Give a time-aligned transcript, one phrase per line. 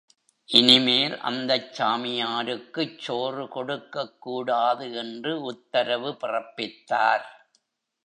[0.49, 7.25] இனி மேல் அந்தச் சாமியாருக்குச் சோறு கொடுக்கக்கூடாது என்று உத்தரவு பிறப்பித்தார்.